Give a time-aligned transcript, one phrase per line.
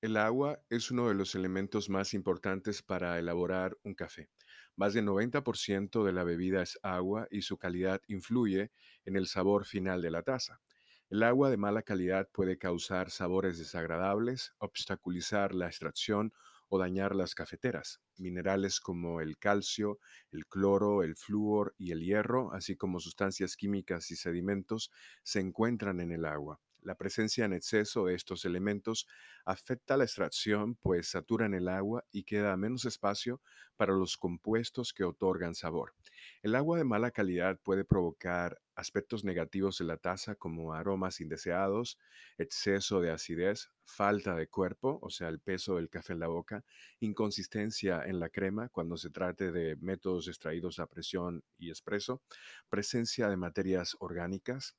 [0.00, 4.30] El agua es uno de los elementos más importantes para elaborar un café.
[4.74, 8.72] Más del 90% de la bebida es agua y su calidad influye
[9.04, 10.62] en el sabor final de la taza.
[11.10, 16.32] El agua de mala calidad puede causar sabores desagradables, obstaculizar la extracción
[16.68, 18.00] o dañar las cafeteras.
[18.16, 19.98] Minerales como el calcio,
[20.32, 24.90] el cloro, el flúor y el hierro, así como sustancias químicas y sedimentos,
[25.22, 26.60] se encuentran en el agua.
[26.86, 29.08] La presencia en exceso de estos elementos
[29.44, 33.40] afecta la extracción, pues saturan el agua y queda menos espacio
[33.76, 35.94] para los compuestos que otorgan sabor.
[36.42, 41.98] El agua de mala calidad puede provocar aspectos negativos en la taza como aromas indeseados,
[42.38, 46.64] exceso de acidez, falta de cuerpo, o sea, el peso del café en la boca,
[47.00, 52.22] inconsistencia en la crema cuando se trate de métodos extraídos a presión y expreso,
[52.68, 54.76] presencia de materias orgánicas,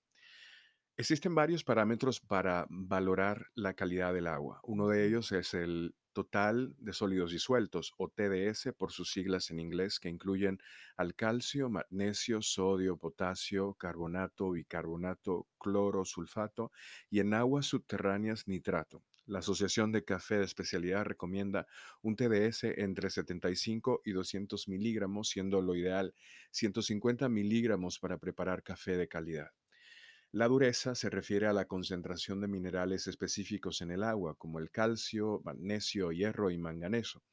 [1.00, 4.60] Existen varios parámetros para valorar la calidad del agua.
[4.64, 9.60] Uno de ellos es el total de sólidos disueltos, o TDS por sus siglas en
[9.60, 10.58] inglés, que incluyen
[10.96, 16.72] al calcio, magnesio, sodio, potasio, carbonato, bicarbonato, cloro, sulfato
[17.12, 19.04] y en aguas subterráneas nitrato.
[19.28, 21.68] La Asociación de Café de Especialidad recomienda
[22.02, 26.16] un TDS entre 75 y 200 miligramos, siendo lo ideal
[26.50, 29.52] 150 miligramos para preparar café de calidad.
[30.32, 34.72] La dureza se refiere a la concentración de minerales específicos en el agua, como el
[34.72, 37.24] calcio, magnesio, hierro y manganeso.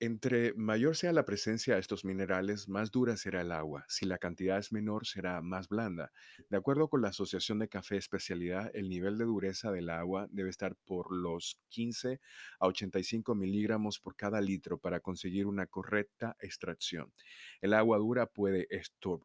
[0.00, 3.84] Entre mayor sea la presencia de estos minerales, más dura será el agua.
[3.88, 6.10] Si la cantidad es menor, será más blanda.
[6.50, 10.50] De acuerdo con la Asociación de Café Especialidad, el nivel de dureza del agua debe
[10.50, 12.20] estar por los 15
[12.58, 17.12] a 85 miligramos por cada litro para conseguir una correcta extracción.
[17.60, 18.66] El agua dura puede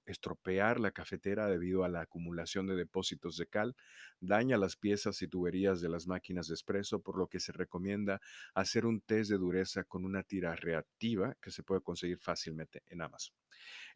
[0.06, 3.76] estropear la cafetera debido a la acumulación de depósitos de cal,
[4.22, 8.22] daña las piezas y tuberías de las máquinas de espresso, por lo que se recomienda
[8.54, 13.02] hacer un test de dureza con una tira reactiva que se puede conseguir fácilmente en
[13.02, 13.36] Amazon.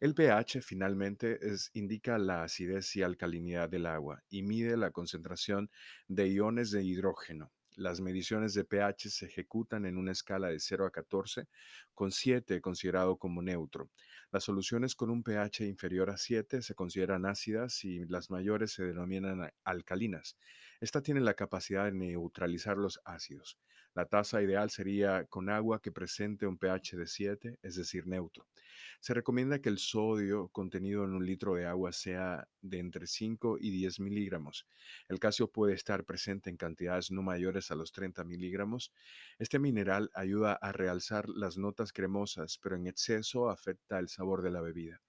[0.00, 5.70] El pH finalmente es, indica la acidez y alcalinidad del agua y mide la concentración
[6.08, 7.52] de iones de hidrógeno.
[7.76, 11.48] Las mediciones de pH se ejecutan en una escala de 0 a 14,
[11.92, 13.90] con 7 considerado como neutro.
[14.30, 18.84] Las soluciones con un pH inferior a 7 se consideran ácidas y las mayores se
[18.84, 20.36] denominan alcalinas.
[20.80, 23.58] Esta tiene la capacidad de neutralizar los ácidos.
[23.94, 28.46] La tasa ideal sería con agua que presente un pH de 7, es decir, neutro.
[29.00, 33.58] Se recomienda que el sodio contenido en un litro de agua sea de entre 5
[33.60, 34.66] y 10 miligramos.
[35.08, 38.92] El calcio puede estar presente en cantidades no mayores a los 30 miligramos.
[39.38, 44.50] Este mineral ayuda a realzar las notas cremosas, pero en exceso afecta el sabor de
[44.50, 45.00] la bebida.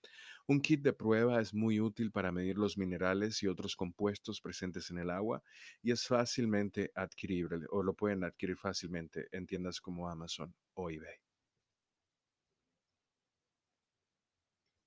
[0.47, 4.91] Un kit de prueba es muy útil para medir los minerales y otros compuestos presentes
[4.91, 5.41] en el agua
[5.81, 11.24] y es fácilmente adquirible o lo pueden adquirir fácilmente en tiendas como Amazon o eBay.